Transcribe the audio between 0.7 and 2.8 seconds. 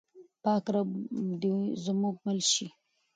رب دې زموږ مل شي.